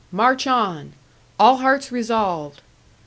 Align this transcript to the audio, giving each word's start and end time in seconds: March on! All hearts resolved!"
March 0.11 0.47
on! 0.47 0.93
All 1.39 1.57
hearts 1.57 1.91
resolved!" 1.91 2.61